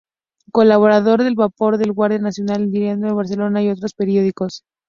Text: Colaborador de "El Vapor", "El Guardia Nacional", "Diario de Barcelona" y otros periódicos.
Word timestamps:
Colaborador 0.51 1.21
de 1.21 1.27
"El 1.27 1.35
Vapor", 1.35 1.79
"El 1.79 1.93
Guardia 1.93 2.17
Nacional", 2.17 2.71
"Diario 2.71 3.05
de 3.07 3.13
Barcelona" 3.13 3.61
y 3.61 3.69
otros 3.69 3.93
periódicos. 3.93 4.63